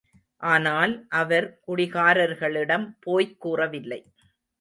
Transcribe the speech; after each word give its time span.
ஆனால், 0.43 1.05
அவர் 1.09 1.59
குடிகாரர்களிடம் 1.67 2.97
போய்க் 2.99 3.39
கூறவில்லை. 3.39 3.99